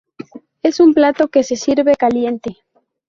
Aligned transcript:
Es 0.63 0.79
un 0.79 0.95
plato 0.95 1.27
que 1.27 1.43
sirve 1.43 1.93
caliente. 1.95 2.57